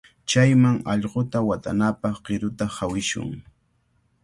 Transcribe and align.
Chayman 0.29 0.75
allquta 0.93 1.39
watanapaq 1.49 2.15
qiruta 2.25 2.65
hawishun. 2.75 3.31